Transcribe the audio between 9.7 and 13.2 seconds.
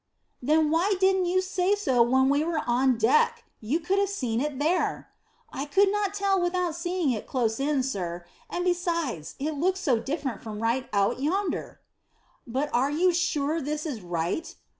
so different from right out yonder." "But are you